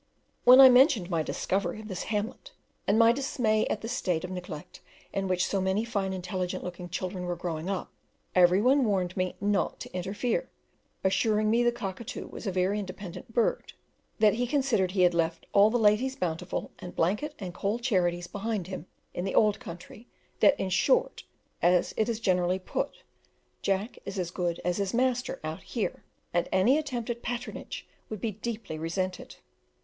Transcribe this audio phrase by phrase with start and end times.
[0.45, 2.53] When I mentioned my discovery of this hamlet,
[2.87, 4.81] and my dismay at the state of neglect
[5.13, 7.91] in which so many fine intelligent looking children were growing up,
[8.33, 10.49] every one warned me not to interfere,
[11.03, 13.73] assuring me the Cockatoo was a very independent bird,
[14.17, 18.25] that he considered he had left all the Ladies Bountiful and blanket and coal charities
[18.25, 20.07] behind him in the old country;
[20.39, 21.25] that, in short,
[21.61, 23.03] as it is generally put,
[23.61, 28.19] "Jack is as good as his master" out here, and any attempt at patronage would
[28.19, 29.35] be deeply resented.